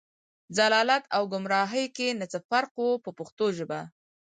ضلالت 0.57 1.03
او 1.15 1.23
ګمراهۍ 1.33 1.85
کې 1.97 2.07
نه 2.19 2.25
څه 2.31 2.39
فرق 2.49 2.73
و 2.85 3.01
په 3.03 3.11
پښتو 3.17 3.45
ژبه. 3.57 3.79